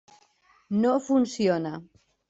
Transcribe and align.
No 0.79 0.93
funciona. 1.11 1.73